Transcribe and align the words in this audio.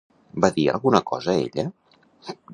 Va 0.45 0.49
dir 0.55 0.65
alguna 0.73 1.03
cosa, 1.13 1.37
ella? 1.45 1.67